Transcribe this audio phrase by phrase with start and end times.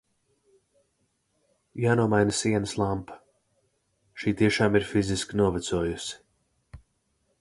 [1.83, 3.19] Jānomaina sienas lampa,
[4.23, 6.79] šī tiešām ir fiziski novecojusi.